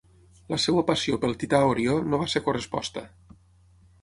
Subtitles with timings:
[0.53, 3.05] La seva passió pel tità Orió no va ser corresposta.